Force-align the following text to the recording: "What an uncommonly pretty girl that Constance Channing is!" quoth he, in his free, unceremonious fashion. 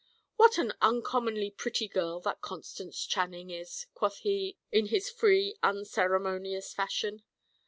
"What 0.35 0.57
an 0.57 0.73
uncommonly 0.81 1.51
pretty 1.51 1.87
girl 1.87 2.19
that 2.21 2.41
Constance 2.41 3.05
Channing 3.05 3.51
is!" 3.51 3.85
quoth 3.93 4.17
he, 4.21 4.57
in 4.71 4.87
his 4.87 5.11
free, 5.11 5.57
unceremonious 5.61 6.73
fashion. 6.73 7.21